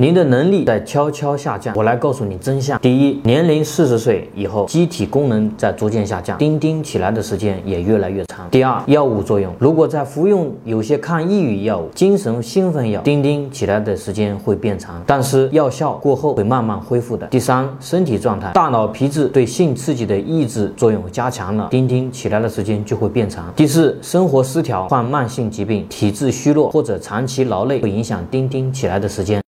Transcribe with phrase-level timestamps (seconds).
[0.00, 1.74] 您的能力在悄悄下降。
[1.76, 2.80] 我来告诉你真相。
[2.80, 6.38] 第一年龄四十岁以后机体功能在逐渐下降。
[6.38, 8.48] 钉钉起来的时间也越来越长。
[8.50, 9.54] 第二药物作用。
[9.58, 15.02] 如果在服用有些抗抑郁药物精神兴奋药钉钉起来的时间会变长。
[15.06, 17.26] 但是药效过后会慢慢恢复的。
[17.26, 18.52] 第三身体状态。
[18.54, 21.68] 大脑皮质对性刺激的抑制作用加强了。
[21.70, 23.52] 钉钉起来的时间就会变长。
[23.54, 29.38] 第四生活失调患慢性疾病体质虚弱或者长期劳累会影响钉钉起来的时间。